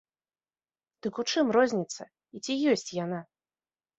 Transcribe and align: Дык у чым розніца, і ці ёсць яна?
Дык 1.05 1.19
у 1.23 1.25
чым 1.33 1.51
розніца, 1.57 2.03
і 2.39 2.43
ці 2.45 2.53
ёсць 2.71 2.87
яна? 3.03 3.19